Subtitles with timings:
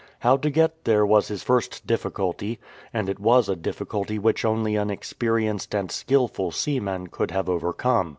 [0.21, 2.59] How to get there was his first difficulty,
[2.91, 6.49] and it was a difficulty which only an 244 RETURN TO ENGLAND experienced and skilful
[6.49, 8.09] seaman could have overcome.